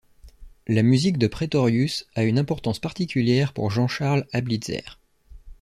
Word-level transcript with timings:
La 0.65 0.81
musique 0.81 1.19
de 1.19 1.27
Praetorius 1.27 2.07
a 2.15 2.23
une 2.23 2.39
importance 2.39 2.79
particulière 2.79 3.53
pour 3.53 3.69
Jean-Charles 3.69 4.25
Ablitzer. 4.33 4.83